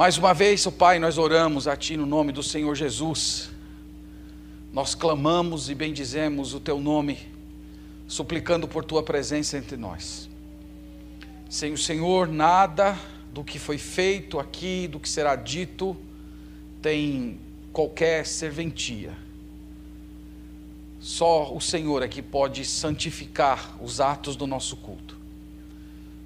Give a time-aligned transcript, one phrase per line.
[0.00, 3.50] Mais uma vez, o Pai, nós oramos a Ti no nome do Senhor Jesus.
[4.72, 7.18] Nós clamamos e bendizemos o Teu nome,
[8.08, 10.26] suplicando por Tua presença entre nós.
[11.50, 12.98] Sem o Senhor, nada
[13.30, 15.94] do que foi feito aqui, do que será dito,
[16.80, 17.38] tem
[17.70, 19.12] qualquer serventia.
[20.98, 25.18] Só o Senhor é que pode santificar os atos do nosso culto.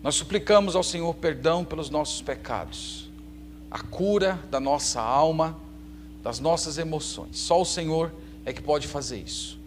[0.01, 3.04] Nós suplicamos ao Senhor perdão pelos nossos pecados,
[3.75, 5.59] a cura da nossa alma,
[6.23, 7.41] das nossas emoções.
[7.41, 9.59] Só o Senhor é que pode fazer isso.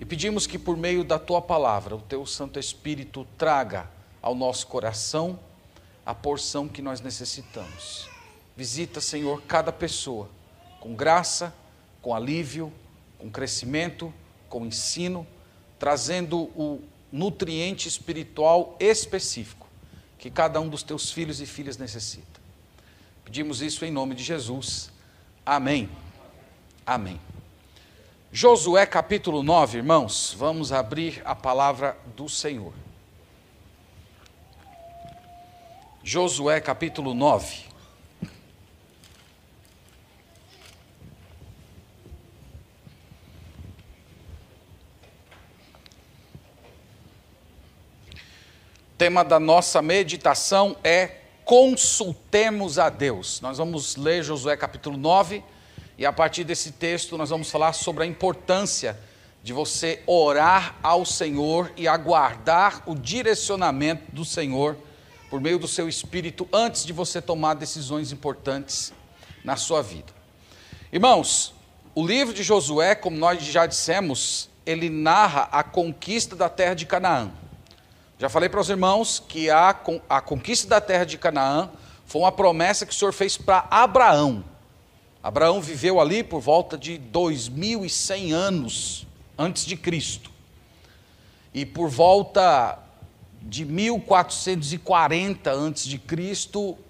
[0.00, 3.86] E pedimos que por meio da tua palavra, o teu Santo Espírito traga
[4.22, 5.38] ao nosso coração
[6.06, 8.08] a porção que nós necessitamos.
[8.56, 10.30] Visita, Senhor, cada pessoa
[10.80, 11.54] com graça,
[12.00, 12.72] com alívio,
[13.18, 14.10] com crescimento,
[14.48, 15.26] com ensino,
[15.78, 16.80] trazendo o
[17.12, 19.68] nutriente espiritual específico
[20.18, 22.43] que cada um dos teus filhos e filhas necessita.
[23.24, 24.92] Pedimos isso em nome de Jesus.
[25.44, 25.88] Amém.
[26.86, 27.20] Amém.
[28.30, 32.72] Josué capítulo 9, irmãos, vamos abrir a palavra do Senhor.
[36.02, 37.64] Josué capítulo 9.
[48.92, 53.40] O tema da nossa meditação é consultemos a Deus.
[53.40, 55.42] Nós vamos ler Josué capítulo 9
[55.98, 58.98] e a partir desse texto nós vamos falar sobre a importância
[59.42, 64.76] de você orar ao Senhor e aguardar o direcionamento do Senhor
[65.28, 68.92] por meio do seu espírito antes de você tomar decisões importantes
[69.44, 70.12] na sua vida.
[70.90, 71.54] Irmãos,
[71.94, 76.86] o livro de Josué, como nós já dissemos, ele narra a conquista da terra de
[76.86, 77.30] Canaã.
[78.24, 79.76] Já falei para os irmãos que a,
[80.08, 81.68] a conquista da terra de Canaã
[82.06, 84.42] foi uma promessa que o Senhor fez para Abraão.
[85.22, 90.30] Abraão viveu ali por volta de 2100 anos antes de Cristo.
[91.52, 92.78] E por volta
[93.42, 96.00] de 1440 a.C.,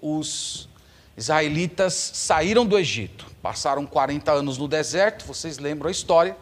[0.01, 0.69] os
[1.17, 3.25] israelitas saíram do Egito.
[3.41, 6.37] Passaram 40 anos no deserto, vocês lembram a história,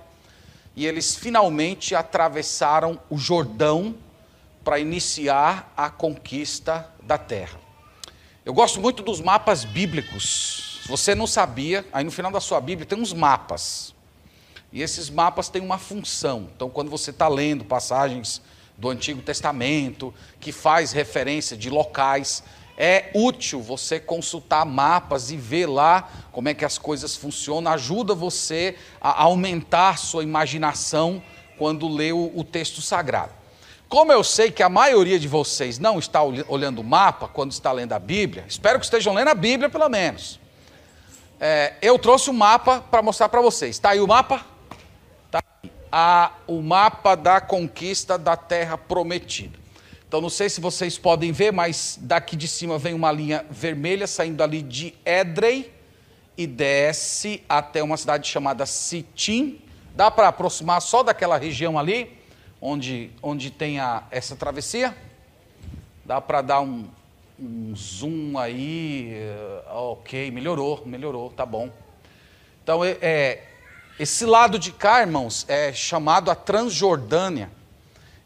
[0.75, 3.95] e eles finalmente atravessaram o Jordão
[4.63, 7.59] para iniciar a conquista da terra.
[8.46, 10.81] Eu gosto muito dos mapas bíblicos.
[10.84, 13.94] Se você não sabia, aí no final da sua Bíblia tem uns mapas.
[14.72, 16.50] E esses mapas têm uma função.
[16.56, 18.41] Então, quando você está lendo passagens
[18.78, 22.44] do Antigo Testamento, que faz referência de locais.
[22.75, 28.16] É útil você consultar mapas e ver lá como é que as coisas funcionam, ajuda
[28.16, 31.22] você a aumentar sua imaginação
[31.57, 33.42] quando lê o, o texto sagrado.
[33.93, 37.71] Como eu sei que a maioria de vocês não está olhando o mapa quando está
[37.71, 40.39] lendo a Bíblia, espero que estejam lendo a Bíblia pelo menos.
[41.39, 43.75] É, eu trouxe o um mapa para mostrar para vocês.
[43.75, 44.43] Está aí o mapa?
[45.91, 49.59] a, o mapa da conquista da terra prometida.
[50.07, 54.07] Então, não sei se vocês podem ver, mas daqui de cima vem uma linha vermelha
[54.07, 55.71] saindo ali de Edrei
[56.35, 59.61] e desce até uma cidade chamada Sitim.
[59.95, 62.22] Dá para aproximar só daquela região ali,
[62.63, 64.96] onde, onde tem a, essa travessia?
[66.06, 66.88] Dá para dar um,
[67.38, 69.13] um zoom aí?
[69.68, 71.69] Uh, ok, melhorou, melhorou, tá bom.
[72.63, 73.44] Então, é
[74.00, 77.52] esse lado de cá, irmãos, é chamado a Transjordânia.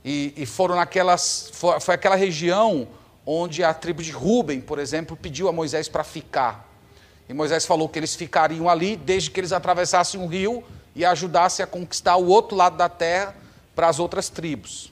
[0.05, 1.49] E, e foram naquelas.
[1.53, 2.87] Foi, foi aquela região
[3.25, 6.65] onde a tribo de Ruben, por exemplo, pediu a Moisés para ficar.
[7.27, 10.63] E Moisés falou que eles ficariam ali desde que eles atravessassem o rio
[10.95, 13.35] e ajudassem a conquistar o outro lado da terra
[13.77, 14.91] para as outras tribos.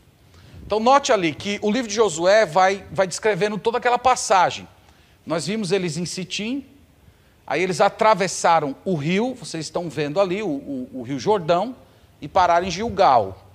[0.65, 4.65] Então, note ali que o livro de Josué vai, vai descrevendo toda aquela passagem.
[5.25, 6.65] Nós vimos eles em Sitim,
[7.47, 11.75] Aí eles atravessaram o rio, vocês estão vendo ali, o, o, o rio Jordão,
[12.19, 13.45] e pararam em Gilgal.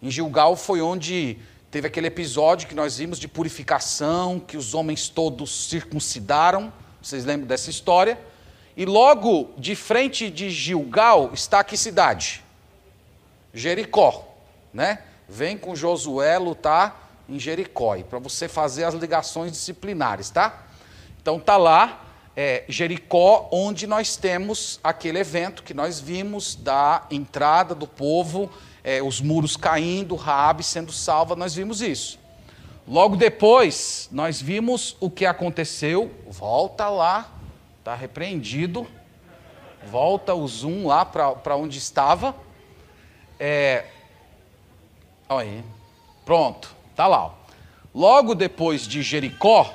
[0.00, 1.38] Em Gilgal foi onde
[1.68, 6.72] teve aquele episódio que nós vimos de purificação, que os homens todos circuncidaram.
[7.02, 8.20] Vocês lembram dessa história?
[8.76, 12.44] E logo de frente de Gilgal está aqui cidade?
[13.52, 14.31] Jericó,
[14.72, 15.00] né?
[15.28, 20.66] Vem com Josué lutar em Jericó, para você fazer as ligações disciplinares, tá?
[21.20, 22.04] Então tá lá,
[22.36, 28.50] é, Jericó, onde nós temos aquele evento que nós vimos da entrada do povo,
[28.82, 32.18] é, os muros caindo, Raabe sendo salva, nós vimos isso.
[32.86, 37.30] Logo depois, nós vimos o que aconteceu, volta lá,
[37.78, 38.86] está repreendido,
[39.86, 42.34] volta o zoom lá para onde estava.
[43.38, 43.84] É,
[45.32, 45.64] olha aí,
[46.24, 47.34] pronto, está lá.
[47.94, 49.72] Logo depois de Jericó,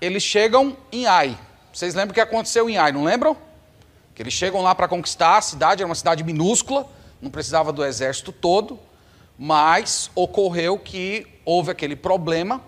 [0.00, 1.38] eles chegam em Ai.
[1.72, 3.36] Vocês lembram o que aconteceu em Ai, não lembram?
[4.14, 6.88] Que eles chegam lá para conquistar a cidade, era uma cidade minúscula,
[7.20, 8.78] não precisava do exército todo,
[9.38, 12.62] mas ocorreu que houve aquele problema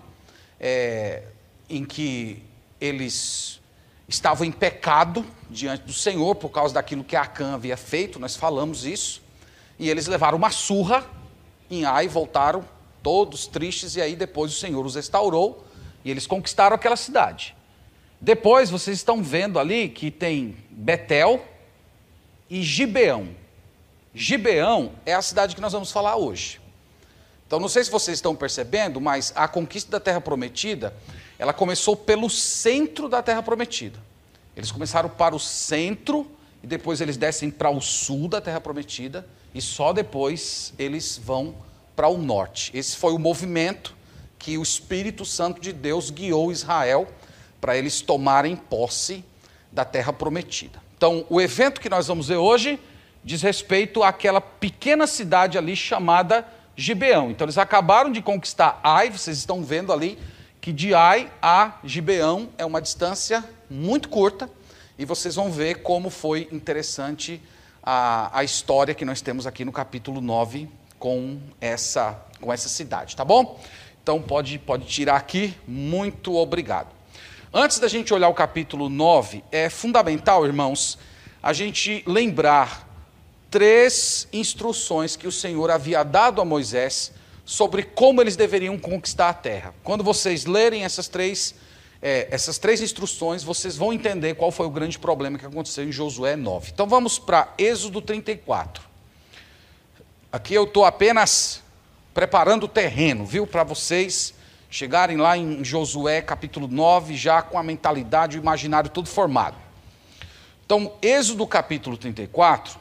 [0.59, 1.23] é,
[1.69, 2.43] em que
[2.79, 3.59] eles
[4.07, 8.85] estavam em pecado diante do Senhor por causa daquilo que Acã havia feito, nós falamos
[8.85, 9.21] isso,
[9.77, 11.05] e eles levaram uma surra
[11.69, 12.65] em Ai, voltaram
[13.01, 15.65] todos tristes, e aí depois o Senhor os restaurou
[16.03, 17.55] e eles conquistaram aquela cidade.
[18.19, 21.45] Depois vocês estão vendo ali que tem Betel
[22.49, 23.29] e Gibeão.
[24.13, 26.59] Gibeão é a cidade que nós vamos falar hoje.
[27.47, 30.93] Então, não sei se vocês estão percebendo, mas a conquista da Terra Prometida,
[31.37, 33.99] ela começou pelo centro da Terra Prometida.
[34.55, 36.29] Eles começaram para o centro
[36.61, 41.55] e depois eles descem para o sul da Terra Prometida e só depois eles vão
[41.95, 42.71] para o norte.
[42.73, 43.95] Esse foi o movimento
[44.37, 47.07] que o Espírito Santo de Deus guiou Israel
[47.59, 49.23] para eles tomarem posse
[49.71, 50.81] da terra prometida.
[50.97, 52.79] Então, o evento que nós vamos ver hoje
[53.23, 57.29] diz respeito àquela pequena cidade ali chamada Gibeão.
[57.31, 60.17] Então, eles acabaram de conquistar Ai, vocês estão vendo ali
[60.61, 64.49] que de Ai a Gibeão é uma distância muito curta,
[64.97, 67.41] e vocês vão ver como foi interessante
[67.83, 73.15] a, a história que nós temos aqui no capítulo 9 com essa, com essa cidade,
[73.15, 73.59] tá bom?
[74.03, 76.87] Então pode, pode tirar aqui, muito obrigado.
[77.53, 80.99] Antes da gente olhar o capítulo 9, é fundamental, irmãos,
[81.41, 82.87] a gente lembrar
[83.49, 87.11] três instruções que o Senhor havia dado a Moisés
[87.45, 89.73] sobre como eles deveriam conquistar a terra.
[89.83, 91.55] Quando vocês lerem essas três,
[92.01, 95.91] é, essas três instruções, vocês vão entender qual foi o grande problema que aconteceu em
[95.91, 96.71] Josué 9.
[96.73, 98.83] Então vamos para Êxodo 34.
[100.31, 101.61] Aqui eu estou apenas
[102.13, 104.33] preparando o terreno, viu, para vocês
[104.69, 109.57] chegarem lá em Josué capítulo 9, já com a mentalidade, o imaginário todo formado.
[110.65, 112.79] Então, Êxodo capítulo 34,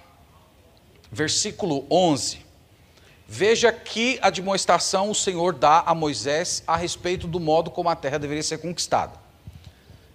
[1.10, 2.47] versículo 11.
[3.30, 8.19] Veja que admoestação o Senhor dá a Moisés a respeito do modo como a terra
[8.19, 9.12] deveria ser conquistada.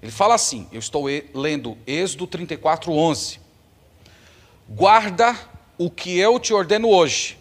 [0.01, 3.39] Ele fala assim: eu estou lendo Êxodo 34, 11.
[4.67, 5.37] Guarda
[5.77, 7.37] o que eu te ordeno hoje.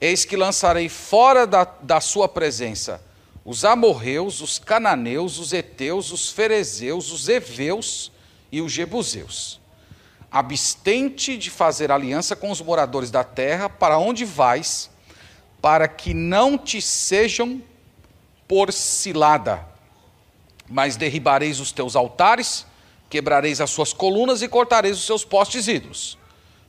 [0.00, 3.02] Eis que lançarei fora da, da sua presença
[3.44, 8.12] os amorreus, os cananeus, os heteus, os ferezeus, os heveus
[8.52, 9.59] e os jebuseus.
[10.30, 14.90] Abstente de fazer aliança com os moradores da terra, para onde vais,
[15.60, 17.60] para que não te sejam
[18.46, 19.66] por cilada.
[20.68, 22.64] Mas derribareis os teus altares,
[23.08, 26.16] quebrareis as suas colunas e cortareis os seus postes ídolos.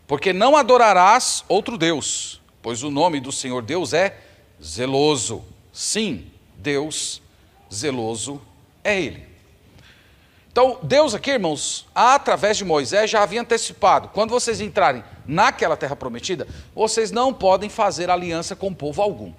[0.07, 4.17] Porque não adorarás outro Deus, pois o nome do Senhor Deus é
[4.61, 5.43] zeloso.
[5.71, 7.21] Sim, Deus
[7.71, 8.41] zeloso
[8.83, 9.30] é Ele.
[10.51, 15.95] Então, Deus aqui, irmãos, através de Moisés, já havia antecipado: quando vocês entrarem naquela terra
[15.95, 16.45] prometida,
[16.75, 19.31] vocês não podem fazer aliança com povo algum.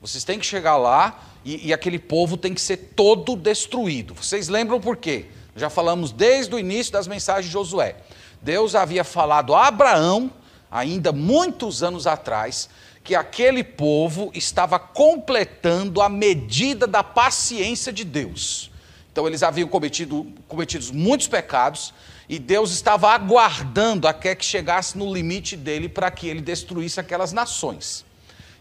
[0.00, 4.14] Vocês têm que chegar lá e, e aquele povo tem que ser todo destruído.
[4.14, 5.26] Vocês lembram por quê?
[5.54, 7.96] Já falamos desde o início das mensagens de Josué.
[8.40, 10.30] Deus havia falado a Abraão,
[10.70, 12.68] ainda muitos anos atrás,
[13.04, 18.70] que aquele povo estava completando a medida da paciência de Deus.
[19.16, 21.94] Então eles haviam cometido cometidos muitos pecados
[22.28, 27.32] e Deus estava aguardando até que chegasse no limite dele para que ele destruísse aquelas
[27.32, 28.04] nações.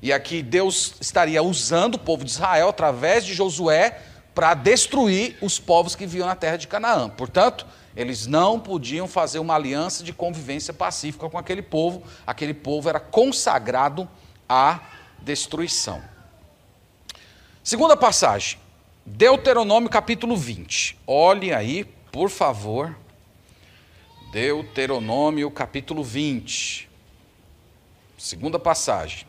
[0.01, 3.99] E aqui Deus estaria usando o povo de Israel através de Josué
[4.33, 7.09] para destruir os povos que viviam na terra de Canaã.
[7.09, 12.01] Portanto, eles não podiam fazer uma aliança de convivência pacífica com aquele povo.
[12.25, 14.07] Aquele povo era consagrado
[14.47, 14.79] a
[15.21, 16.01] destruição.
[17.61, 18.57] Segunda passagem,
[19.07, 20.97] Deuteronômio capítulo 20.
[21.05, 22.97] Olhe aí, por favor.
[24.31, 26.89] Deuteronômio capítulo 20.
[28.17, 29.27] Segunda passagem.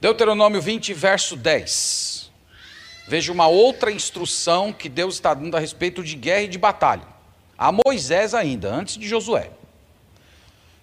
[0.00, 2.32] Deuteronômio 20, verso 10.
[3.06, 7.11] Veja uma outra instrução que Deus está dando a respeito de guerra e de batalha.
[7.62, 9.48] A Moisés ainda, antes de Josué.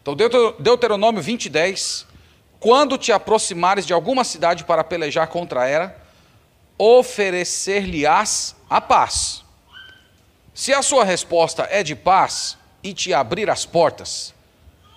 [0.01, 0.15] Então,
[0.57, 2.07] Deuteronômio 20, 10.
[2.57, 5.93] Quando te aproximares de alguma cidade para pelejar contra ela,
[6.77, 9.43] oferecer-lhe-ás a paz.
[10.53, 14.33] Se a sua resposta é de paz e te abrir as portas,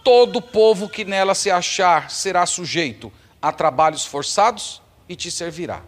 [0.05, 3.13] todo povo que nela se achar será sujeito
[3.43, 5.83] a trabalhos forçados e te servirá.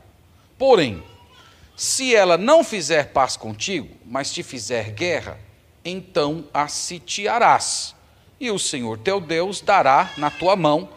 [0.59, 1.05] Porém,
[1.77, 5.39] se ela não fizer paz contigo, mas te fizer guerra,
[5.85, 7.95] então a sitiarás,
[8.41, 10.89] e o Senhor teu Deus dará na tua mão,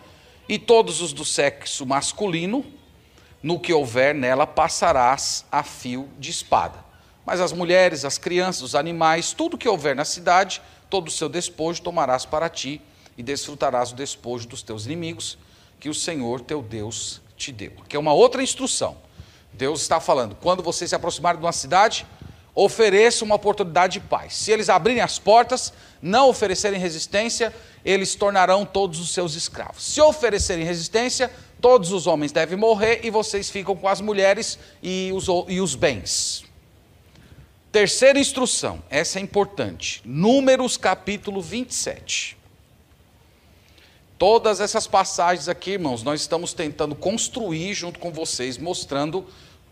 [0.47, 2.65] e todos os do sexo masculino,
[3.43, 6.83] no que houver nela, passarás a fio de espada.
[7.25, 11.27] Mas as mulheres, as crianças, os animais, tudo que houver na cidade, todo o seu
[11.27, 12.81] despojo tomarás para ti,
[13.17, 15.37] e desfrutarás o despojo dos teus inimigos,
[15.79, 17.71] que o Senhor teu Deus te deu.
[17.87, 18.97] Que é uma outra instrução.
[19.51, 22.05] Deus está falando: quando você se aproximar de uma cidade,
[22.59, 24.35] ofereça uma oportunidade de paz.
[24.35, 25.71] Se eles abrirem as portas,
[26.01, 27.53] não oferecerem resistência,
[27.85, 29.83] eles tornarão todos os seus escravos.
[29.83, 35.11] Se oferecerem resistência, todos os homens devem morrer e vocês ficam com as mulheres e
[35.13, 36.45] os, e os bens.
[37.71, 40.01] Terceira instrução, essa é importante.
[40.03, 42.35] Números capítulo 27.
[44.17, 49.27] Todas essas passagens aqui, irmãos, nós estamos tentando construir junto com vocês, mostrando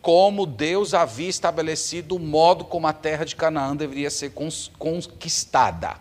[0.05, 4.31] como Deus havia estabelecido o modo como a terra de Canaã deveria ser
[4.77, 5.99] conquistada.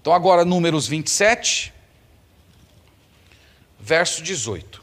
[0.00, 1.72] Então, agora, Números 27,
[3.78, 4.82] verso 18.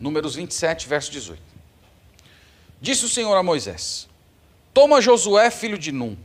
[0.00, 1.40] Números 27, verso 18.
[2.80, 4.08] Disse o Senhor a Moisés:
[4.74, 6.16] Toma Josué, filho de Num,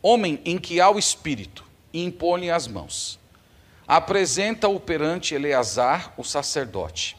[0.00, 3.18] homem em que há o espírito, e impõe as mãos.
[3.86, 7.14] Apresenta-o perante Eleazar, o sacerdote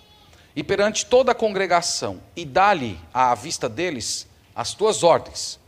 [0.57, 5.59] e perante toda a congregação, e dá-lhe à vista deles as tuas ordens.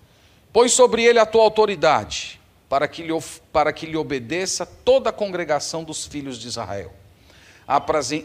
[0.52, 3.14] Põe sobre ele a tua autoridade, para que lhe,
[3.54, 6.92] para que lhe obedeça toda a congregação dos filhos de Israel.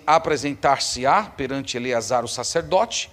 [0.06, 3.10] Apresentar-se-á perante Eleazar o sacerdote,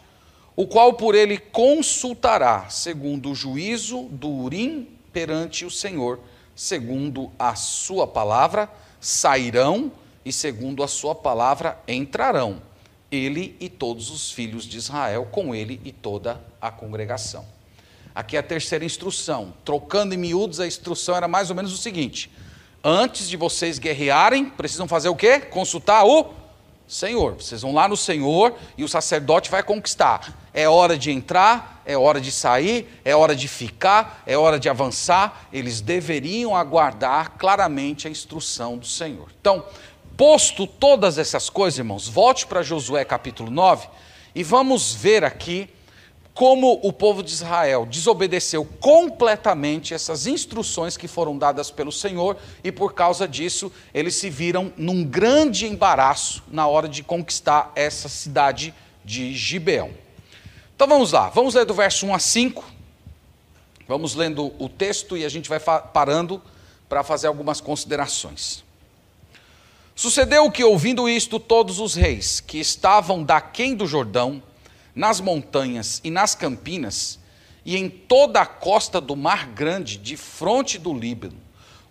[0.55, 6.21] o qual por ele consultará, segundo o juízo do Urim perante o Senhor,
[6.55, 8.69] segundo a sua palavra,
[9.01, 9.91] sairão
[10.23, 12.70] e segundo a sua palavra entrarão
[13.11, 17.45] ele e todos os filhos de Israel, com ele e toda a congregação.
[18.13, 19.53] Aqui é a terceira instrução.
[19.63, 22.31] Trocando em miúdos, a instrução era mais ou menos o seguinte:
[22.83, 25.39] antes de vocês guerrearem, precisam fazer o quê?
[25.39, 26.33] Consultar o
[26.87, 27.35] Senhor.
[27.35, 30.37] Vocês vão lá no Senhor e o sacerdote vai conquistar.
[30.53, 34.67] É hora de entrar, é hora de sair, é hora de ficar, é hora de
[34.67, 35.47] avançar.
[35.53, 39.29] Eles deveriam aguardar claramente a instrução do Senhor.
[39.39, 39.65] Então,
[40.17, 43.87] Posto todas essas coisas, irmãos, volte para Josué capítulo 9
[44.35, 45.69] e vamos ver aqui
[46.33, 52.71] como o povo de Israel desobedeceu completamente essas instruções que foram dadas pelo Senhor e
[52.71, 58.73] por causa disso eles se viram num grande embaraço na hora de conquistar essa cidade
[59.03, 59.91] de Gibeão.
[60.75, 62.63] Então vamos lá, vamos ler do verso 1 a 5.
[63.87, 66.41] Vamos lendo o texto e a gente vai parando
[66.87, 68.63] para fazer algumas considerações.
[70.01, 74.41] Sucedeu que, ouvindo isto, todos os reis que estavam daquém do Jordão,
[74.95, 77.19] nas montanhas e nas campinas,
[77.63, 81.37] e em toda a costa do Mar Grande, de fronte do Líbano,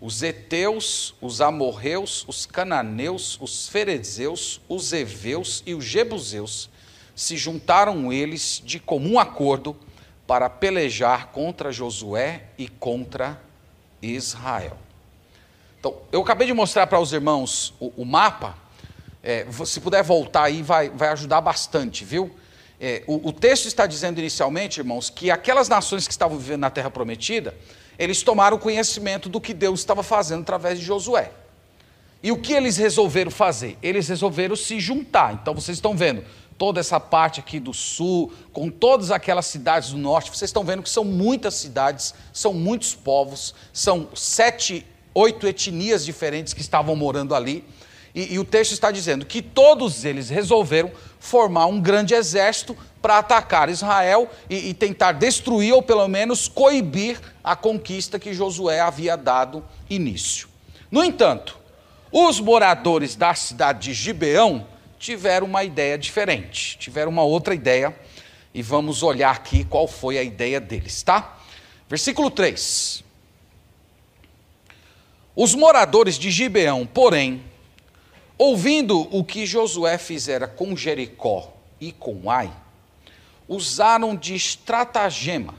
[0.00, 6.68] os heteus, os amorreus, os cananeus, os ferezeus, os heveus e os jebuseus,
[7.14, 9.76] se juntaram eles de comum acordo
[10.26, 13.40] para pelejar contra Josué e contra
[14.02, 14.89] Israel.
[15.80, 18.54] Então, eu acabei de mostrar para os irmãos o, o mapa.
[19.22, 22.30] É, se puder voltar aí, vai, vai ajudar bastante, viu?
[22.78, 26.70] É, o, o, texto está dizendo inicialmente, irmãos, que aquelas nações que estavam vivendo na
[26.70, 27.54] Terra Prometida,
[27.98, 31.32] eles tomaram conhecimento do que Deus estava fazendo através de Josué.
[32.22, 33.78] E o que eles resolveram fazer?
[33.82, 35.32] Eles resolveram se juntar.
[35.32, 36.22] Então vocês estão vendo
[36.58, 40.82] toda essa parte aqui do sul, com todas aquelas cidades do norte, vocês estão vendo
[40.82, 47.34] que são muitas cidades, são muitos povos, são sete oito etnias diferentes que estavam morando
[47.34, 47.64] ali.
[48.14, 50.90] E, e, o texto está dizendo que todos eles resolveram
[51.20, 57.20] formar um grande exército para atacar Israel e, e, tentar destruir ou pelo menos coibir
[57.42, 60.48] a conquista que Josué havia dado início.
[60.90, 61.56] No entanto,
[62.10, 64.66] os moradores da cidade de Gibeão
[64.98, 67.94] tiveram uma ideia diferente, tiveram uma outra ideia
[68.52, 71.38] e vamos olhar aqui qual foi a ideia deles, tá?
[71.88, 73.04] Versículo 3.
[75.42, 77.42] Os moradores de Gibeão, porém,
[78.36, 82.52] ouvindo o que Josué fizera com Jericó e com Ai,
[83.48, 85.54] usaram de estratagema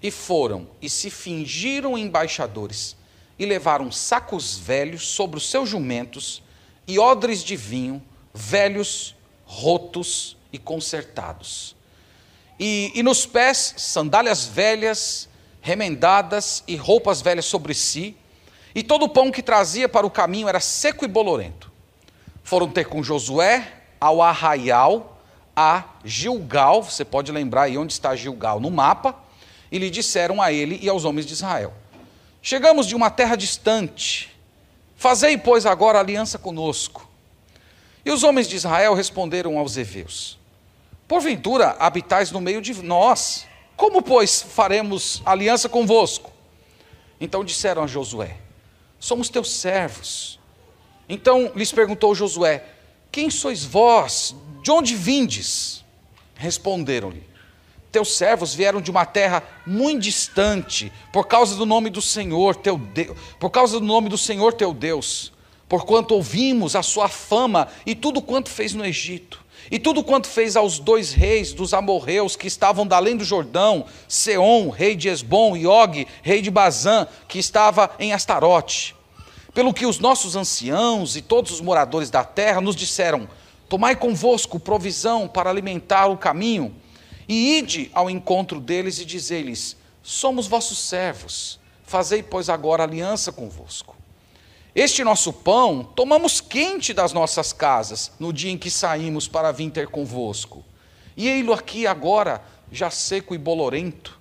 [0.00, 2.96] e foram e se fingiram embaixadores
[3.36, 6.40] e levaram sacos velhos sobre os seus jumentos
[6.86, 8.00] e odres de vinho
[8.32, 11.74] velhos, rotos e consertados.
[12.56, 15.28] E, e nos pés, sandálias velhas,
[15.60, 18.16] remendadas e roupas velhas sobre si,
[18.78, 21.68] e todo o pão que trazia para o caminho era seco e bolorento.
[22.44, 23.66] Foram ter com Josué
[24.00, 25.20] ao arraial,
[25.56, 29.16] a Gilgal, você pode lembrar aí onde está Gilgal no mapa,
[29.72, 31.74] e lhe disseram a ele e aos homens de Israel:
[32.40, 34.32] Chegamos de uma terra distante.
[34.94, 37.10] Fazei, pois, agora aliança conosco.
[38.04, 40.38] E os homens de Israel responderam aos heveus:
[41.08, 43.44] Porventura habitais no meio de nós.
[43.76, 46.30] Como, pois, faremos aliança convosco?
[47.20, 48.36] Então disseram a Josué:
[48.98, 50.38] Somos teus servos.
[51.08, 52.64] Então lhes perguntou Josué:
[53.10, 54.34] Quem sois vós?
[54.62, 55.84] De onde vindes?
[56.34, 57.22] Responderam-lhe:
[57.90, 62.76] Teus servos vieram de uma terra muito distante, por causa do nome do Senhor teu
[62.76, 65.32] Deus, por causa do nome do Senhor teu Deus,
[65.68, 69.42] porquanto ouvimos a sua fama e tudo quanto fez no Egito.
[69.70, 73.84] E tudo quanto fez aos dois reis dos amorreus que estavam da além do Jordão,
[74.06, 78.96] Seom, rei de Esbom, e Og, rei de Bazã, que estava em Astarote.
[79.52, 83.28] Pelo que os nossos anciãos e todos os moradores da terra nos disseram:
[83.68, 86.74] Tomai convosco provisão para alimentar o caminho,
[87.28, 93.97] e ide ao encontro deles e dizei-lhes: Somos vossos servos, fazei, pois, agora aliança convosco.
[94.78, 99.72] Este nosso pão tomamos quente das nossas casas no dia em que saímos para vir
[99.72, 100.64] ter convosco.
[101.16, 104.16] E ei-lo aqui agora, já seco e bolorento.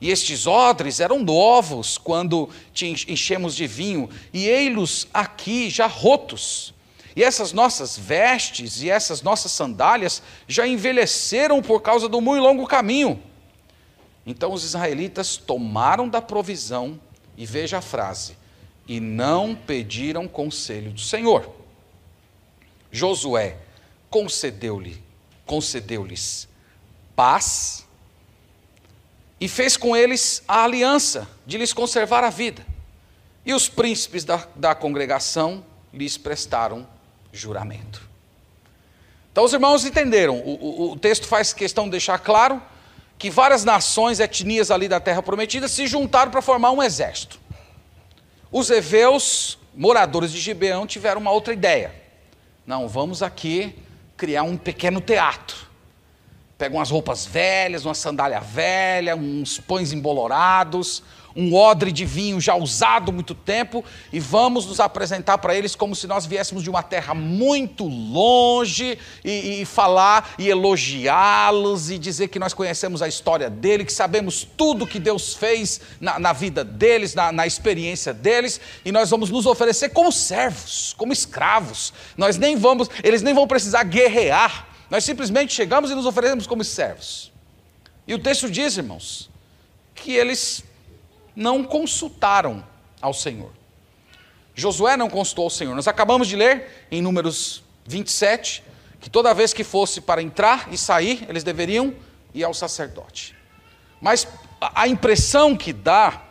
[0.00, 6.72] E estes odres eram novos quando te enchemos de vinho, e ei-los aqui já rotos.
[7.14, 12.66] E essas nossas vestes e essas nossas sandálias já envelheceram por causa do muito longo
[12.66, 13.22] caminho.
[14.24, 16.98] Então os israelitas tomaram da provisão,
[17.36, 18.40] e veja a frase:
[18.92, 21.50] e não pediram conselho do Senhor.
[22.90, 23.56] Josué
[24.10, 25.02] concedeu-lhe,
[25.46, 26.46] concedeu-lhes
[27.16, 27.86] paz
[29.40, 32.66] e fez com eles a aliança de lhes conservar a vida.
[33.46, 36.86] E os príncipes da, da congregação lhes prestaram
[37.32, 38.06] juramento.
[39.32, 42.60] Então os irmãos entenderam, o, o, o texto faz questão de deixar claro
[43.18, 47.40] que várias nações, etnias ali da terra prometida se juntaram para formar um exército.
[48.52, 51.94] Os heveus, moradores de Gibeão, tiveram uma outra ideia.
[52.66, 53.74] Não, vamos aqui
[54.14, 55.56] criar um pequeno teatro.
[56.58, 61.02] Pega umas roupas velhas, uma sandália velha, uns pães embolorados,
[61.34, 65.94] um odre de vinho já usado muito tempo e vamos nos apresentar para eles como
[65.94, 72.28] se nós viéssemos de uma terra muito longe e, e falar e elogiá-los e dizer
[72.28, 76.64] que nós conhecemos a história dele, que sabemos tudo que Deus fez na, na vida
[76.64, 81.92] deles, na, na experiência deles e nós vamos nos oferecer como servos, como escravos.
[82.16, 84.68] Nós nem vamos, eles nem vão precisar guerrear.
[84.90, 87.32] Nós simplesmente chegamos e nos oferecemos como servos.
[88.06, 89.30] E o texto diz, irmãos,
[89.94, 90.64] que eles
[91.34, 92.64] não consultaram
[93.00, 93.50] ao Senhor.
[94.54, 95.74] Josué não consultou ao Senhor.
[95.74, 98.62] Nós acabamos de ler em Números 27
[99.00, 101.92] que toda vez que fosse para entrar e sair, eles deveriam
[102.32, 103.34] ir ao sacerdote.
[104.00, 104.28] Mas
[104.60, 106.22] a impressão que dá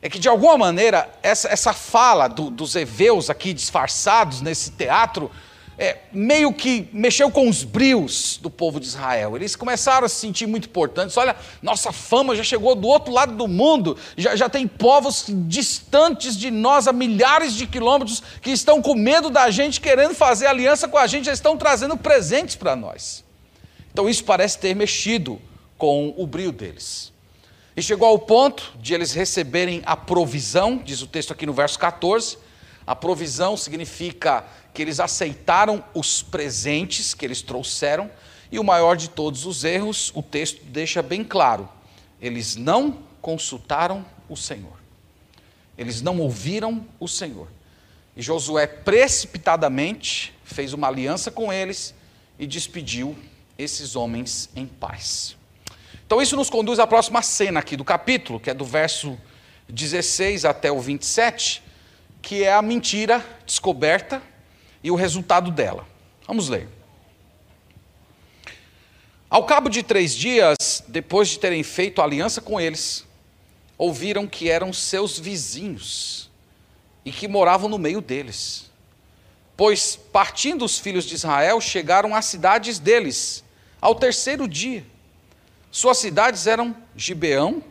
[0.00, 5.30] é que, de alguma maneira, essa, essa fala do, dos heveus aqui disfarçados nesse teatro
[5.78, 9.36] é, meio que mexeu com os brios do povo de Israel.
[9.36, 11.16] Eles começaram a se sentir muito importantes.
[11.16, 16.36] Olha, nossa fama já chegou do outro lado do mundo, já, já tem povos distantes
[16.36, 20.86] de nós, a milhares de quilômetros, que estão com medo da gente, querendo fazer aliança
[20.86, 23.24] com a gente, já estão trazendo presentes para nós.
[23.92, 25.40] Então isso parece ter mexido
[25.78, 27.12] com o brio deles.
[27.74, 31.78] E chegou ao ponto de eles receberem a provisão, diz o texto aqui no verso
[31.78, 32.36] 14.
[32.86, 38.10] A provisão significa que eles aceitaram os presentes que eles trouxeram,
[38.50, 41.68] e o maior de todos os erros, o texto deixa bem claro:
[42.20, 44.78] eles não consultaram o Senhor,
[45.76, 47.48] eles não ouviram o Senhor.
[48.14, 51.94] E Josué precipitadamente fez uma aliança com eles
[52.38, 53.16] e despediu
[53.56, 55.34] esses homens em paz.
[56.06, 59.18] Então, isso nos conduz à próxima cena aqui do capítulo, que é do verso
[59.66, 61.62] 16 até o 27,
[62.20, 64.20] que é a mentira descoberta
[64.82, 65.86] e o resultado dela.
[66.26, 66.68] Vamos ler.
[69.28, 73.06] Ao cabo de três dias, depois de terem feito aliança com eles,
[73.78, 76.30] ouviram que eram seus vizinhos
[77.04, 78.70] e que moravam no meio deles.
[79.56, 83.42] Pois, partindo os filhos de Israel, chegaram às cidades deles,
[83.80, 84.84] ao terceiro dia.
[85.70, 87.62] Suas cidades eram Gibeão,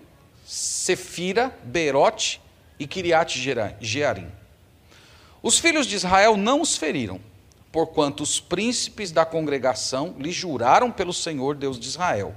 [0.43, 2.41] Sefira, Berote
[2.79, 3.39] e Kiriat
[3.79, 4.40] Jearim.
[5.43, 7.19] Os filhos de Israel não os feriram,
[7.71, 12.35] porquanto os príncipes da congregação lhe juraram pelo Senhor Deus de Israel,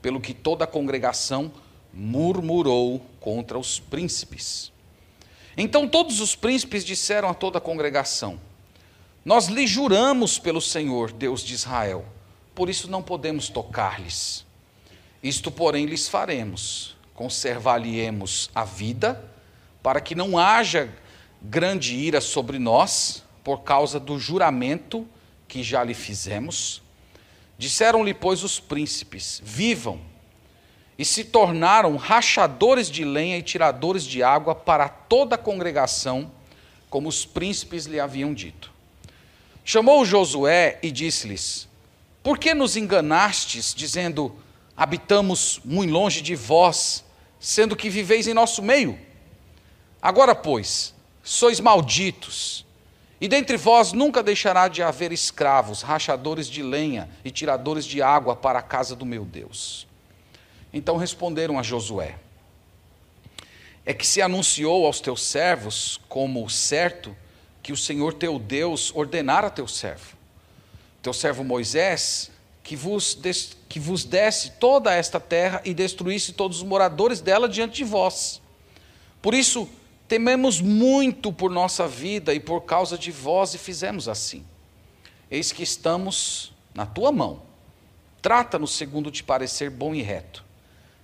[0.00, 1.50] pelo que toda a congregação
[1.92, 4.70] murmurou contra os príncipes.
[5.56, 8.38] Então todos os príncipes disseram a toda a congregação:
[9.24, 12.04] Nós lhe juramos pelo Senhor Deus de Israel,
[12.54, 14.46] por isso não podemos tocar-lhes.
[15.20, 19.24] Isto, porém, lhes faremos: conservar-lhe-emos a vida
[19.82, 20.88] para que não haja
[21.42, 25.06] grande ira sobre nós, por causa do juramento
[25.46, 26.82] que já lhe fizemos.
[27.56, 30.00] Disseram-lhe, pois, os príncipes: Vivam!
[30.98, 36.30] E se tornaram rachadores de lenha e tiradores de água para toda a congregação,
[36.90, 38.72] como os príncipes lhe haviam dito.
[39.64, 41.68] Chamou Josué e disse-lhes:
[42.22, 44.34] Por que nos enganastes, dizendo:
[44.76, 47.04] Habitamos muito longe de vós,
[47.38, 48.98] sendo que viveis em nosso meio?
[50.00, 50.94] Agora, pois,
[51.28, 52.64] sois malditos,
[53.20, 58.34] e dentre vós nunca deixará de haver escravos, rachadores de lenha e tiradores de água
[58.34, 59.86] para a casa do meu Deus.
[60.72, 62.14] Então responderam a Josué:
[63.84, 67.14] É que se anunciou aos teus servos como certo
[67.62, 70.16] que o Senhor teu Deus ordenara teu servo,
[71.02, 72.30] teu servo Moisés,
[72.62, 77.46] que vos, des, que vos desse toda esta terra e destruísse todos os moradores dela
[77.46, 78.40] diante de vós.
[79.20, 79.68] Por isso,
[80.08, 84.44] tememos muito por nossa vida e por causa de vós e fizemos assim.
[85.30, 87.42] Eis que estamos na tua mão.
[88.22, 90.42] Trata-nos segundo te parecer bom e reto.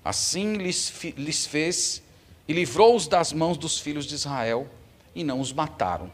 [0.02, 2.02] Assim lhes, lhes fez
[2.48, 4.68] e livrou-os das mãos dos filhos de Israel
[5.14, 6.10] e não os mataram.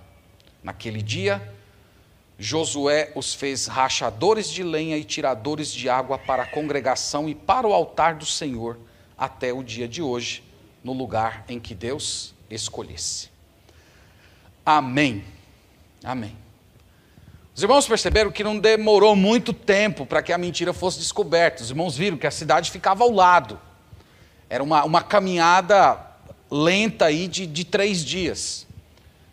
[0.63, 1.55] Naquele dia,
[2.39, 7.69] Josué os fez rachadores de lenha e tiradores de água para a congregação e para
[7.69, 8.79] o altar do Senhor,
[9.17, 10.43] até o dia de hoje,
[10.83, 13.31] no lugar em que Deus escolhesse.
[14.65, 15.25] Amém.
[16.03, 16.37] Amém.
[17.55, 21.63] Os irmãos perceberam que não demorou muito tempo para que a mentira fosse descoberta.
[21.63, 23.61] Os irmãos viram que a cidade ficava ao lado.
[24.49, 25.99] Era uma, uma caminhada
[26.51, 28.67] lenta aí de, de três dias.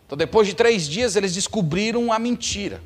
[0.06, 2.80] Então, depois de três dias, eles descobriram a mentira.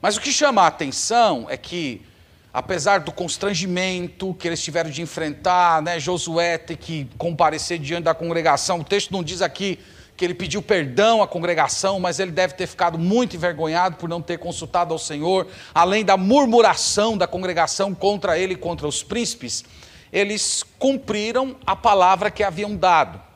[0.00, 2.02] Mas o que chama a atenção é que,
[2.52, 8.14] apesar do constrangimento que eles tiveram de enfrentar, né, Josué ter que comparecer diante da
[8.14, 9.78] congregação, o texto não diz aqui
[10.16, 14.20] que ele pediu perdão à congregação, mas ele deve ter ficado muito envergonhado por não
[14.20, 19.64] ter consultado ao Senhor, além da murmuração da congregação contra ele e contra os príncipes,
[20.12, 23.29] eles cumpriram a palavra que haviam dado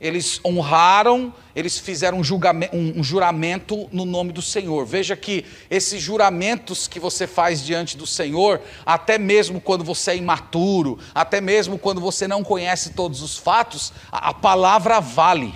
[0.00, 4.86] eles honraram, eles fizeram um, um, juramento no nome do Senhor.
[4.86, 10.16] Veja que esses juramentos que você faz diante do Senhor, até mesmo quando você é
[10.16, 15.52] imaturo, até mesmo quando você não conhece todos os fatos, a, a palavra vale.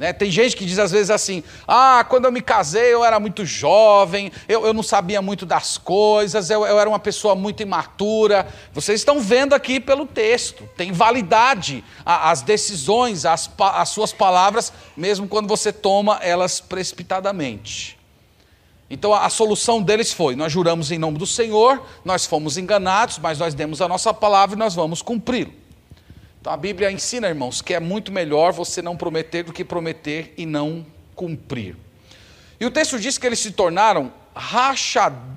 [0.00, 0.14] Né?
[0.14, 3.44] Tem gente que diz às vezes assim: ah, quando eu me casei eu era muito
[3.44, 8.48] jovem, eu, eu não sabia muito das coisas, eu, eu era uma pessoa muito imatura.
[8.72, 15.28] Vocês estão vendo aqui pelo texto, tem validade as decisões, as, as suas palavras, mesmo
[15.28, 17.98] quando você toma elas precipitadamente.
[18.88, 23.18] Então a, a solução deles foi: nós juramos em nome do Senhor, nós fomos enganados,
[23.18, 25.59] mas nós demos a nossa palavra e nós vamos cumpri-lo.
[26.40, 30.32] Então a Bíblia ensina, irmãos, que é muito melhor você não prometer do que prometer
[30.38, 31.76] e não cumprir.
[32.58, 34.12] E o texto diz que eles se tornaram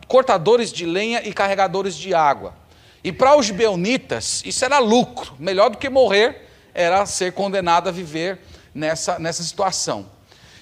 [0.07, 2.53] cortadores de lenha e carregadores de água.
[3.03, 5.35] E para os gibeonitas, isso era lucro.
[5.37, 8.39] Melhor do que morrer era ser condenado a viver
[8.73, 10.07] nessa, nessa situação.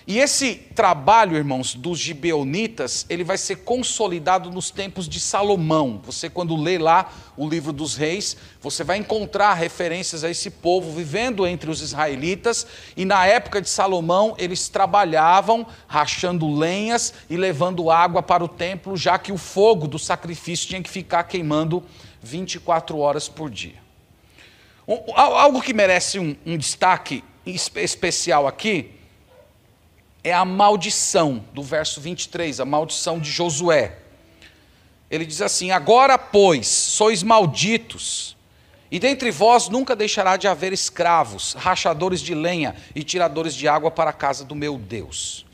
[0.07, 6.01] E esse trabalho, irmãos, dos gibeonitas, ele vai ser consolidado nos tempos de Salomão.
[6.03, 10.91] Você, quando lê lá o livro dos reis, você vai encontrar referências a esse povo
[10.91, 12.65] vivendo entre os israelitas.
[12.97, 18.97] E na época de Salomão, eles trabalhavam rachando lenhas e levando água para o templo,
[18.97, 21.83] já que o fogo do sacrifício tinha que ficar queimando
[22.23, 23.79] 24 horas por dia.
[25.15, 29.00] Algo que merece um, um destaque especial aqui
[30.23, 33.97] é a maldição, do verso 23, a maldição de Josué.
[35.09, 38.37] Ele diz assim: Agora, pois, sois malditos,
[38.91, 43.89] e dentre vós nunca deixará de haver escravos, rachadores de lenha e tiradores de água
[43.89, 45.45] para a casa do meu Deus.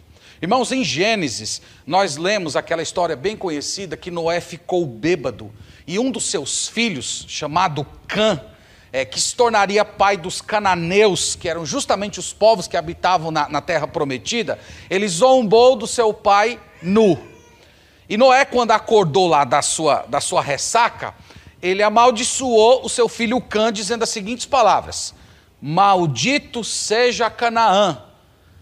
[0.42, 5.52] Irmãos, em Gênesis, nós lemos aquela história bem conhecida que Noé ficou bêbado
[5.88, 8.44] e um dos seus filhos, chamado Cã,
[8.92, 13.50] é, que se tornaria pai dos cananeus, que eram justamente os povos que habitavam na,
[13.50, 17.18] na terra prometida, ele zombou do seu pai nu.
[18.10, 21.14] E Noé, quando acordou lá da sua, da sua ressaca,
[21.62, 25.14] ele amaldiçoou o seu filho Cã, dizendo as seguintes palavras:
[25.62, 28.02] Maldito seja Canaã,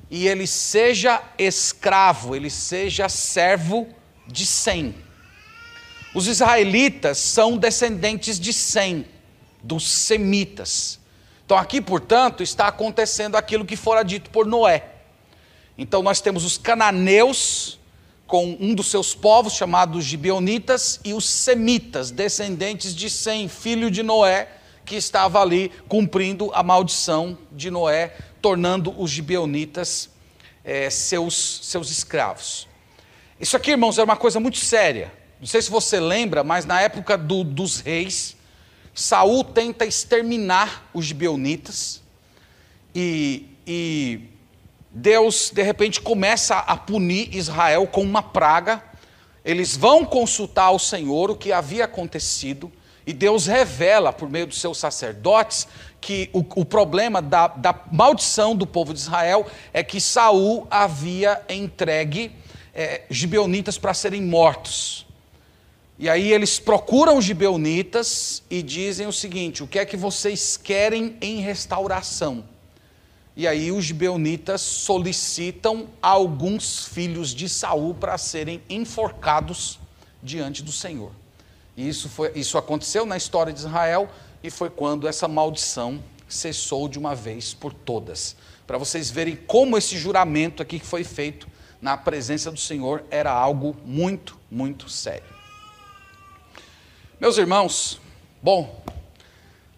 [0.10, 3.88] e ele seja escravo, ele seja servo
[4.28, 4.96] de Sem.
[6.16, 9.06] Os israelitas são descendentes de Sem
[9.66, 11.00] dos semitas.
[11.46, 14.84] Então, aqui, portanto, está acontecendo aquilo que fora dito por Noé.
[15.78, 17.80] Então, nós temos os cananeus,
[18.26, 24.02] com um dos seus povos, chamados gibeonitas, e os semitas, descendentes de Sem, filho de
[24.02, 24.50] Noé,
[24.86, 30.10] que estava ali cumprindo a maldição de Noé, tornando os gibeonitas
[30.64, 32.68] é, seus, seus escravos.
[33.40, 35.12] Isso aqui, irmãos, é uma coisa muito séria.
[35.40, 38.35] Não sei se você lembra, mas na época do, dos reis,
[38.96, 42.02] Saul tenta exterminar os gibeonitas
[42.96, 44.22] e, e
[44.90, 48.82] Deus de repente começa a punir Israel com uma praga.
[49.44, 52.72] Eles vão consultar ao Senhor o que havia acontecido
[53.06, 55.68] e Deus revela por meio dos seus sacerdotes
[56.00, 61.42] que o, o problema da, da, maldição do povo de Israel é que Saul havia
[61.50, 62.32] entregue
[62.74, 65.05] é, gibeonitas para serem mortos.
[65.98, 70.58] E aí eles procuram os gibeonitas e dizem o seguinte: o que é que vocês
[70.58, 72.44] querem em restauração?
[73.38, 79.80] E aí os gibeonitas solicitam alguns filhos de Saul para serem enforcados
[80.24, 81.12] diante do Senhor.
[81.76, 84.10] E isso, foi, isso aconteceu na história de Israel
[84.42, 88.36] e foi quando essa maldição cessou de uma vez por todas.
[88.66, 91.48] Para vocês verem como esse juramento aqui que foi feito
[91.82, 95.35] na presença do Senhor era algo muito, muito sério.
[97.20, 98.00] Meus irmãos,
[98.42, 98.84] bom,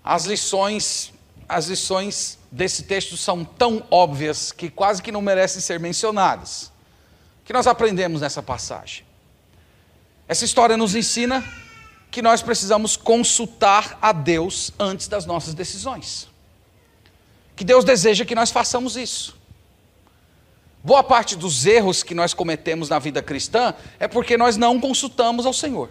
[0.03, 1.13] as lições,
[1.47, 6.71] as lições desse texto são tão óbvias que quase que não merecem ser mencionadas.
[7.41, 9.05] O que nós aprendemos nessa passagem?
[10.27, 11.43] Essa história nos ensina
[12.09, 16.27] que nós precisamos consultar a Deus antes das nossas decisões.
[17.55, 19.37] Que Deus deseja que nós façamos isso.
[20.83, 25.45] Boa parte dos erros que nós cometemos na vida cristã é porque nós não consultamos
[25.45, 25.89] ao Senhor.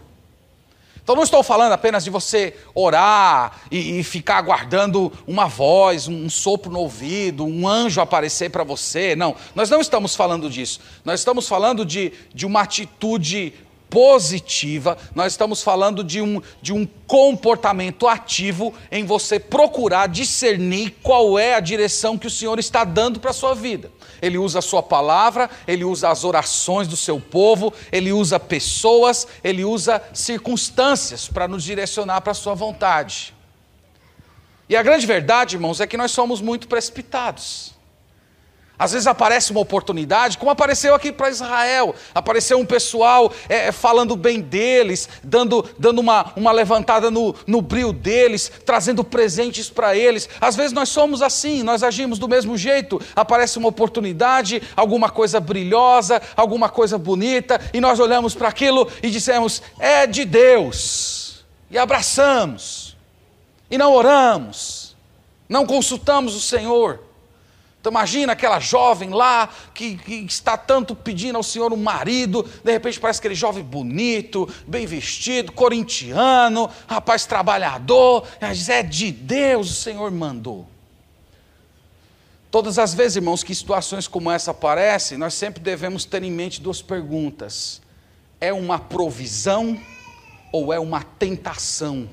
[1.07, 6.29] Então não estou falando apenas de você orar e, e ficar aguardando uma voz, um
[6.29, 9.15] sopro no ouvido, um anjo aparecer para você.
[9.15, 10.81] Não, nós não estamos falando disso.
[11.05, 13.55] Nós estamos falando de, de uma atitude
[13.89, 21.39] positiva, nós estamos falando de um, de um comportamento ativo em você procurar discernir qual
[21.39, 23.91] é a direção que o Senhor está dando para a sua vida.
[24.21, 29.27] Ele usa a sua palavra, ele usa as orações do seu povo, ele usa pessoas,
[29.45, 33.35] ele usa circunstâncias para nos direcionar para a sua vontade.
[34.69, 37.76] E a grande verdade, irmãos, é que nós somos muito precipitados.
[38.79, 41.95] Às vezes aparece uma oportunidade, como apareceu aqui para Israel.
[42.15, 47.93] Apareceu um pessoal é, falando bem deles, dando, dando uma, uma levantada no, no brilho
[47.93, 50.29] deles, trazendo presentes para eles.
[50.41, 53.01] Às vezes nós somos assim, nós agimos do mesmo jeito.
[53.15, 59.11] Aparece uma oportunidade, alguma coisa brilhosa, alguma coisa bonita, e nós olhamos para aquilo e
[59.11, 61.45] dissemos: é de Deus.
[61.71, 62.97] E abraçamos,
[63.71, 64.95] e não oramos,
[65.49, 67.06] não consultamos o Senhor.
[67.87, 72.73] Então imagina aquela jovem lá que, que, está tanto pedindo ao Senhor um marido, de
[72.73, 79.75] repente parece aquele jovem bonito, bem vestido, corintiano, rapaz trabalhador, diz, é de Deus o
[79.75, 80.67] Senhor mandou.
[82.51, 86.61] Todas as vezes, irmãos, que situações como essa aparecem, nós sempre devemos ter em mente
[86.61, 87.81] duas perguntas:
[88.41, 89.81] é uma provisão
[90.51, 92.09] ou é uma tentação?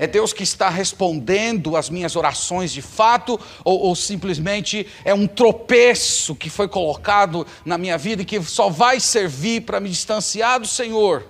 [0.00, 5.26] É Deus que está respondendo às minhas orações de fato, ou, ou, simplesmente é um
[5.26, 10.58] tropeço que foi colocado na minha vida e que só vai servir para me distanciar
[10.58, 11.26] do Senhor?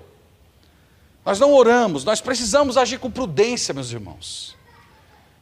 [1.27, 4.57] Nós não oramos, nós precisamos agir com prudência, meus irmãos.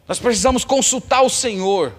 [0.08, 1.92] Nós precisamos consultar o Senhor.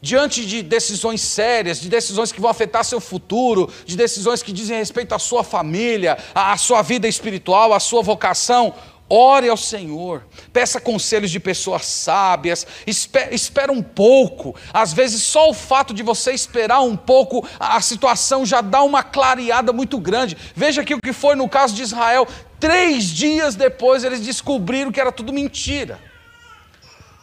[0.00, 4.76] Diante de decisões sérias, de decisões que vão afetar seu futuro, de decisões que dizem
[4.76, 8.74] respeito à sua família, à sua vida espiritual, à sua vocação,
[9.08, 14.56] Ore ao Senhor, peça conselhos de pessoas sábias, espera, espera, um pouco.
[14.72, 18.82] Às vezes, só o fato de você esperar um pouco, a, a situação já dá
[18.82, 20.36] uma clareada muito grande.
[20.56, 22.26] Veja aqui o que foi no caso de Israel:
[22.58, 26.00] três dias depois eles descobriram que era tudo mentira.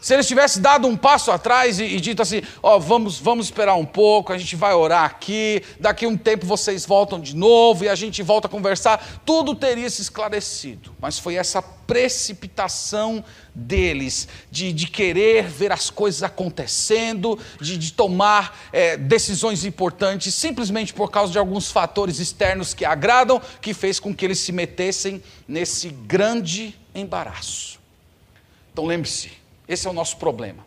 [0.02, 3.46] Se eles tivessem dado um passo atrás e, e dito assim: Ó, oh, vamos, vamos
[3.46, 7.84] esperar um pouco, a gente vai orar aqui, daqui um tempo vocês voltam de novo
[7.84, 10.92] e a gente volta a conversar, tudo teria se esclarecido.
[11.00, 18.60] Mas foi essa precipitação deles, de, de querer ver as coisas acontecendo, de, de tomar
[18.74, 24.16] é, decisões importantes, simplesmente por causa de alguns fatores externos que agradam, que fez com
[24.16, 27.80] que eles se metessem nesse grande embaraço.
[28.74, 30.66] Então lembre-se esse é o nosso problema.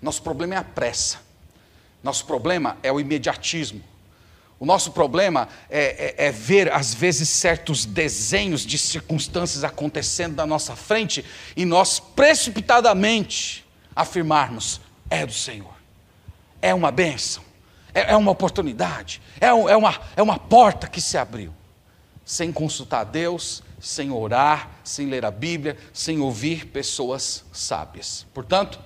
[0.00, 1.18] Nosso problema é a pressa.
[2.02, 3.82] Nosso problema é o imediatismo.
[4.58, 10.46] O nosso problema é, é, é, ver, às vezes, certos desenhos de circunstâncias acontecendo na
[10.46, 11.24] nossa frente
[11.54, 15.74] e nós precipitadamente afirmarmos: é do Senhor,
[16.62, 17.42] é uma bênção,
[17.92, 21.52] é, é uma oportunidade, é, é, uma, é uma porta que se abriu,
[22.24, 28.26] sem consultar Deus, sem orar, sem ler a Bíblia, sem ouvir pessoas sábias.
[28.32, 28.78] Portanto,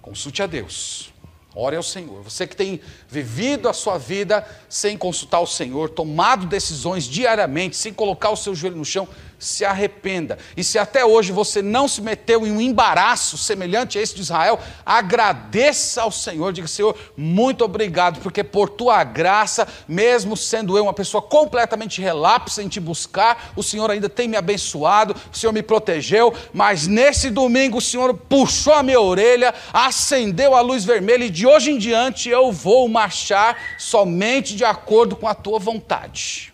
[0.00, 1.12] consulte a Deus.
[1.54, 2.22] Ore ao Senhor.
[2.22, 7.92] Você que tem vivido a sua vida sem consultar o Senhor, tomado decisões diariamente, sem
[7.92, 9.06] colocar o seu joelho no chão,
[9.42, 10.38] se arrependa.
[10.56, 14.20] E se até hoje você não se meteu em um embaraço semelhante a esse de
[14.20, 16.52] Israel, agradeça ao Senhor.
[16.52, 22.62] Diga, Senhor, muito obrigado, porque por tua graça, mesmo sendo eu uma pessoa completamente relapsa
[22.62, 27.28] em te buscar, o Senhor ainda tem me abençoado, o Senhor me protegeu, mas nesse
[27.28, 31.78] domingo o Senhor puxou a minha orelha, acendeu a luz vermelha e de hoje em
[31.78, 36.51] diante eu vou marchar somente de acordo com a tua vontade.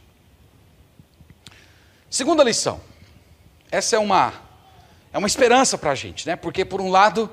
[2.10, 2.80] Segunda lição.
[3.70, 4.32] Essa é uma,
[5.12, 6.36] é uma esperança para a gente, né?
[6.36, 7.30] Porque, por um lado,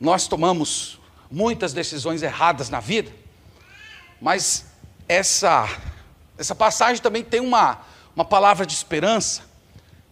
[0.00, 3.10] nós tomamos muitas decisões erradas na vida,
[4.20, 4.66] mas
[5.08, 5.68] essa,
[6.38, 7.80] essa passagem também tem uma,
[8.14, 9.42] uma palavra de esperança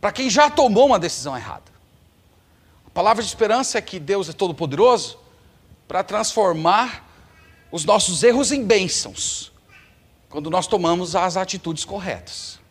[0.00, 1.62] para quem já tomou uma decisão errada.
[2.84, 5.18] A palavra de esperança é que Deus é todo-poderoso
[5.86, 7.08] para transformar
[7.70, 9.52] os nossos erros em bênçãos,
[10.28, 12.63] quando nós tomamos as atitudes corretas.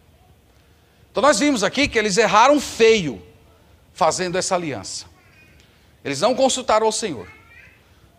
[1.13, 3.21] Então nós vimos aqui que eles erraram feio
[3.93, 5.05] fazendo essa aliança.
[6.03, 7.27] Eles não consultaram ao Senhor.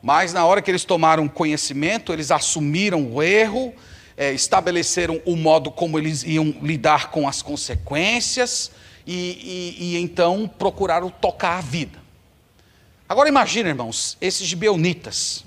[0.01, 3.75] Mas na hora que eles tomaram conhecimento, eles assumiram o erro,
[4.17, 8.71] é, estabeleceram o modo como eles iam lidar com as consequências
[9.05, 11.99] e, e, e então procuraram tocar a vida.
[13.09, 15.45] Agora imagine, irmãos, esses gibeonitas.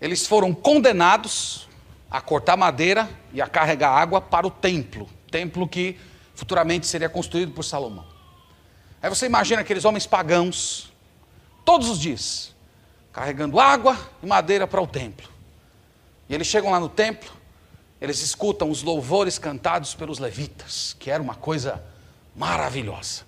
[0.00, 1.68] Eles foram condenados
[2.10, 5.06] a cortar madeira e a carregar água para o templo.
[5.30, 5.98] Templo que
[6.36, 8.06] futuramente seria construído por Salomão.
[9.02, 10.92] Aí você imagina aqueles homens pagãos,
[11.64, 12.54] todos os dias,
[13.12, 15.28] carregando água e madeira para o templo.
[16.28, 17.32] E eles chegam lá no templo,
[18.00, 21.82] eles escutam os louvores cantados pelos levitas, que era uma coisa
[22.34, 23.24] maravilhosa.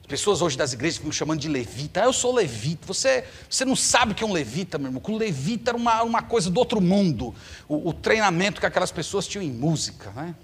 [0.00, 2.00] As pessoas hoje das igrejas ficam chamando de levita.
[2.00, 2.86] Ah, eu sou levita.
[2.86, 5.02] Você, você não sabe o que é um levita, meu irmão.
[5.06, 7.34] O levita era uma, uma coisa do outro mundo.
[7.68, 10.34] O, o treinamento que aquelas pessoas tinham em música, né?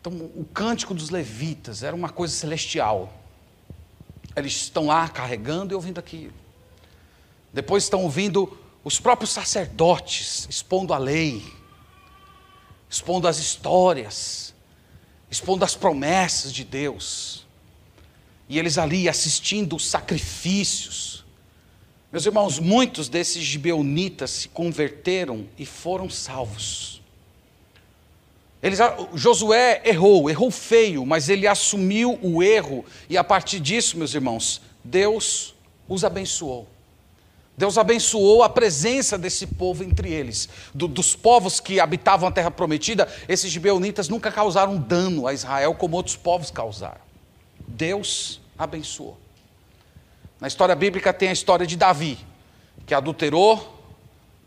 [0.00, 3.12] Então, o cântico dos levitas era uma coisa celestial.
[4.34, 6.32] Eles estão lá carregando e ouvindo aquilo.
[7.52, 11.42] Depois estão ouvindo os próprios sacerdotes expondo a lei,
[12.88, 14.54] expondo as histórias,
[15.30, 17.46] expondo as promessas de Deus.
[18.48, 21.24] E eles ali assistindo os sacrifícios.
[22.10, 26.99] Meus irmãos, muitos desses gibeonitas se converteram e foram salvos.
[28.62, 28.78] Eles,
[29.14, 34.60] Josué errou, errou feio, mas ele assumiu o erro, e a partir disso, meus irmãos,
[34.84, 35.54] Deus
[35.88, 36.68] os abençoou.
[37.56, 40.48] Deus abençoou a presença desse povo entre eles.
[40.74, 45.74] Do, dos povos que habitavam a terra prometida, esses gibeonitas nunca causaram dano a Israel
[45.74, 47.00] como outros povos causaram.
[47.66, 49.18] Deus abençoou.
[50.40, 52.18] Na história bíblica tem a história de Davi,
[52.86, 53.78] que adulterou,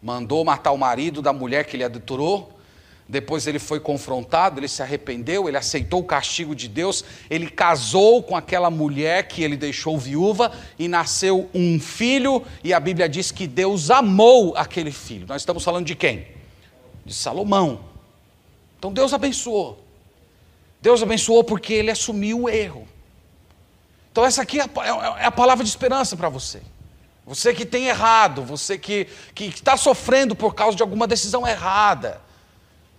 [0.01, 2.52] mandou matar o marido da mulher que ele adulterou,
[3.07, 8.23] depois ele foi confrontado, ele se arrependeu, ele aceitou o castigo de Deus, ele casou
[8.23, 13.31] com aquela mulher que ele deixou viúva e nasceu um filho, e a Bíblia diz
[13.31, 15.27] que Deus amou aquele filho.
[15.27, 16.27] Nós estamos falando de quem?
[17.05, 17.81] De Salomão.
[18.79, 19.83] Então Deus abençoou.
[20.81, 22.87] Deus abençoou porque ele assumiu o erro.
[24.11, 26.61] Então, essa aqui é a, é a palavra de esperança para você.
[27.25, 32.21] Você que tem errado, você que, que está sofrendo por causa de alguma decisão errada.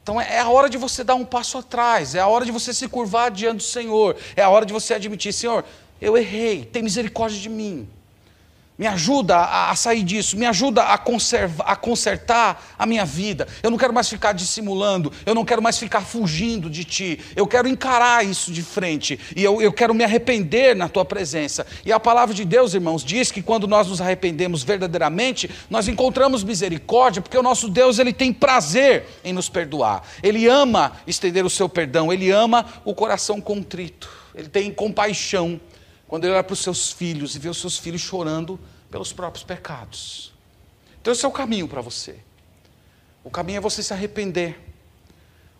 [0.04, 2.74] Então é a hora de você dar um passo atrás, é a hora de você
[2.74, 5.64] se curvar diante do Senhor, é a hora de você admitir: Senhor,
[5.98, 7.88] eu errei, tem misericórdia de mim.
[8.76, 13.46] Me ajuda a, sair disso, me ajuda a, conserva, a consertar a minha vida.
[13.62, 17.20] Eu não quero mais ficar dissimulando, eu não quero mais ficar fugindo de ti.
[17.36, 21.64] Eu quero encarar isso de frente e eu, eu quero me arrepender na tua presença.
[21.86, 26.42] E a palavra de Deus, irmãos, diz que quando nós nos arrependemos verdadeiramente, nós encontramos
[26.42, 30.02] misericórdia, porque o nosso Deus ele tem prazer em nos perdoar.
[30.20, 35.60] Ele ama estender o seu perdão, ele ama o coração contrito, ele tem compaixão
[36.06, 38.58] quando ele olha para os seus filhos e vê os seus filhos chorando
[38.90, 40.32] pelos próprios pecados.
[41.00, 42.18] Então, esse é o caminho para você.
[43.22, 44.60] O caminho é você se arrepender.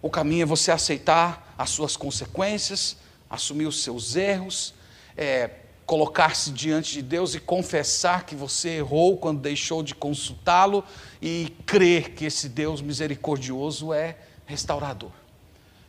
[0.01, 2.97] O caminho é você aceitar as suas consequências,
[3.29, 4.75] assumir os seus erros,
[5.17, 5.51] é,
[5.87, 10.85] colocar-se diante de Deus e confessar que você errou quando deixou de consultá-lo
[11.21, 14.17] e crer que esse Deus misericordioso é
[14.47, 15.11] restaurador.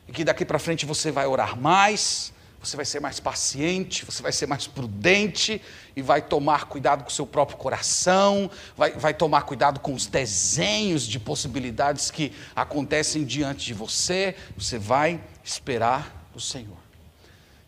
[0.07, 2.33] E que daqui para frente você vai orar mais,
[2.65, 5.61] você vai ser mais paciente, você vai ser mais prudente
[5.95, 10.07] e vai tomar cuidado com o seu próprio coração, vai, vai tomar cuidado com os
[10.07, 14.35] desenhos de possibilidades que acontecem diante de você.
[14.57, 16.77] Você vai esperar o Senhor.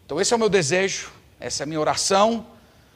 [0.06, 2.48] Então, esse é o meu desejo, essa é a minha oração,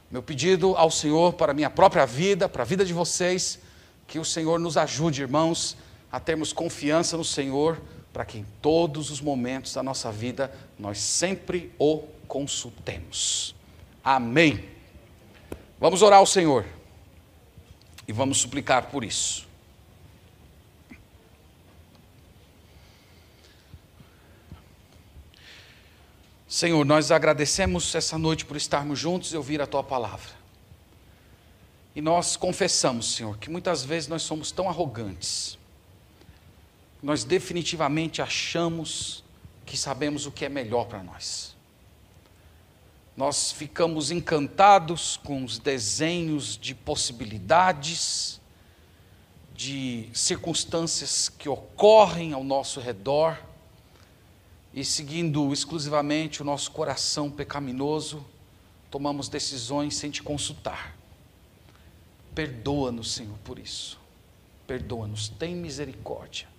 [0.09, 3.59] meu pedido ao Senhor para a minha própria vida, para a vida de vocês
[4.07, 5.77] Que o Senhor nos ajude, irmãos,
[6.11, 7.81] a termos confiança no Senhor,
[8.11, 13.55] para que em todos os momentos da nossa vida nós sempre o consultemos.
[14.03, 14.69] Amém.
[15.79, 16.65] Vamos orar ao Senhor
[18.07, 19.47] e vamos suplicar por isso.
[26.47, 30.29] Senhor, nós agradecemos essa noite por estarmos juntos e ouvir a tua palavra.
[31.95, 35.57] E nós confessamos, Senhor, que muitas vezes nós somos tão arrogantes,
[37.01, 39.23] nós definitivamente achamos
[39.65, 41.55] que sabemos o que é melhor para nós.
[43.15, 48.39] Nós ficamos encantados com os desenhos de possibilidades,
[49.55, 53.37] de circunstâncias que ocorrem ao nosso redor,
[54.73, 58.25] e seguindo exclusivamente o nosso coração pecaminoso,
[58.89, 60.95] tomamos decisões sem te consultar.
[62.33, 63.99] Perdoa-nos, Senhor, por isso.
[64.65, 66.50] Perdoa-nos, tem misericórdia.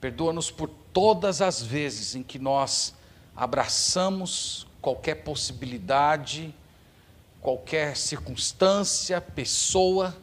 [0.00, 2.94] Perdoa-nos por todas as vezes em que nós
[3.34, 6.54] abraçamos qualquer possibilidade,
[7.40, 10.16] qualquer circunstância, pessoa,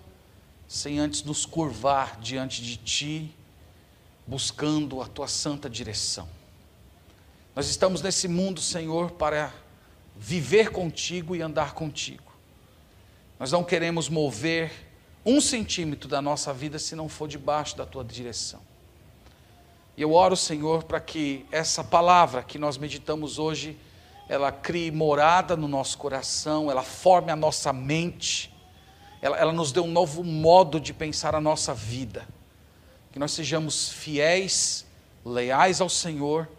[0.68, 3.36] sem antes nos curvar diante de Ti,
[4.26, 6.28] buscando a Tua santa direção.
[7.56, 9.54] Nós estamos nesse mundo, Senhor, para
[10.16, 12.34] viver contigo e andar contigo.
[13.40, 14.72] Nós não queremos mover
[15.26, 18.62] um centímetro da nossa vida se não for debaixo da tua direção.
[19.98, 23.78] E eu oro, Senhor, para que essa palavra que nós meditamos hoje,
[24.28, 28.54] ela crie morada no nosso coração, ela forme a nossa mente,
[29.22, 32.28] ela, ela nos dê um novo modo de pensar a nossa vida.
[33.12, 34.86] Que nós sejamos fiéis,
[35.24, 36.50] leais ao Senhor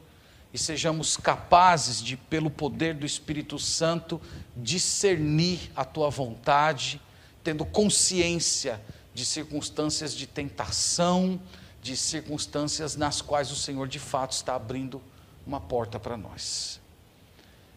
[0.52, 4.18] e sejamos capazes de, pelo poder do Espírito Santo,
[4.56, 6.98] discernir a tua vontade,
[7.44, 8.80] tendo consciência
[9.12, 11.38] de circunstâncias de tentação,
[11.86, 15.00] de circunstâncias nas quais o Senhor de fato está abrindo
[15.46, 16.80] uma porta para nós.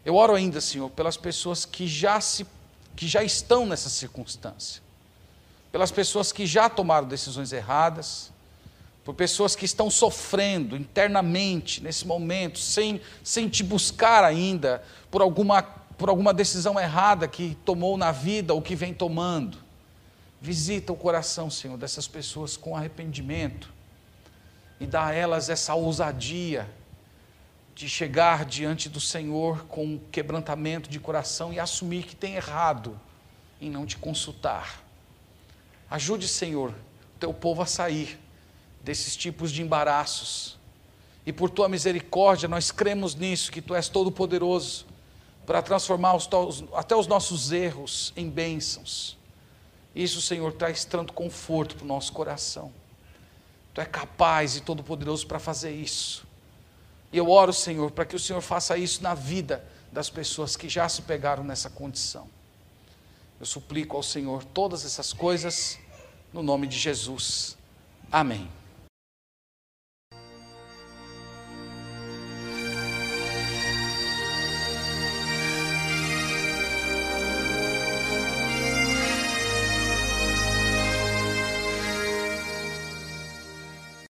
[0.04, 2.46] Eu oro ainda, Senhor, pelas pessoas que já se
[2.96, 4.82] que já estão nessa circunstância.
[5.72, 8.30] Pelas pessoas que já tomaram decisões erradas,
[9.06, 15.62] por pessoas que estão sofrendo internamente nesse momento, sem, sem te buscar ainda, por alguma,
[15.64, 19.58] por alguma decisão errada que tomou na vida ou que vem tomando.
[20.42, 23.79] Visita o coração, Senhor, dessas pessoas com arrependimento
[24.80, 26.70] e dá a elas essa ousadia
[27.76, 33.00] de chegar diante do Senhor com um quebrantamento de coração e assumir que tem errado
[33.62, 34.84] em não te consultar.
[35.90, 38.20] Ajude, Senhor, o teu povo a sair
[38.84, 40.58] desses tipos de embaraços.
[41.26, 44.86] E por tua misericórdia, nós cremos nisso, que tu és todo-poderoso
[45.46, 46.30] para transformar os,
[46.74, 49.18] até os nossos erros em bênçãos.
[49.96, 52.72] Isso, Senhor, traz tanto conforto para o nosso coração.
[53.74, 56.28] Tu é capaz e todo-poderoso para fazer isso.
[57.12, 60.70] E eu oro, Senhor, para que o Senhor faça isso na vida das pessoas que
[60.70, 62.28] já se pegaram nessa condição.
[63.40, 65.80] Eu suplico ao Senhor todas essas coisas,
[66.34, 67.58] no nome de Jesus.
[68.12, 68.50] Amém.